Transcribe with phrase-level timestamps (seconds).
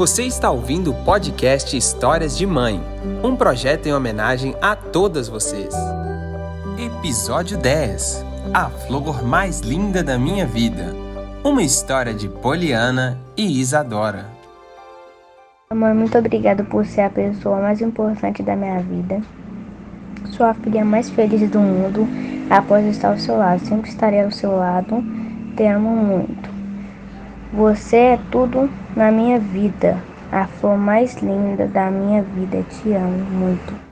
[0.00, 2.80] Você está ouvindo o podcast Histórias de Mãe,
[3.22, 5.74] um projeto em homenagem a todas vocês.
[6.78, 8.24] Episódio 10
[8.54, 10.96] A flor mais linda da minha vida.
[11.44, 14.24] Uma história de Poliana e Isadora.
[15.68, 19.20] Amor, muito obrigado por ser a pessoa mais importante da minha vida.
[20.30, 22.08] Sou a filha mais feliz do mundo.
[22.48, 25.04] Após estar ao seu lado, sempre estarei ao seu lado.
[25.54, 26.59] Te amo muito.
[27.52, 30.00] Você é tudo na minha vida,
[30.30, 32.62] a flor mais linda da minha vida.
[32.62, 33.89] Te amo muito.